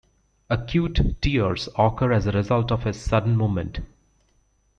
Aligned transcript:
Acute 0.49 1.13
tears 1.21 1.69
occur 1.77 2.11
as 2.11 2.25
a 2.25 2.31
result 2.31 2.71
of 2.71 2.87
a 2.87 2.91
sudden 2.91 3.37
movement. 3.37 3.81